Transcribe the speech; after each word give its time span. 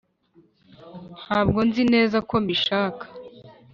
ntabwo 1.25 1.59
nzi 1.67 1.83
neza 1.93 2.17
ko 2.29 2.35
mbishaka 2.43 3.03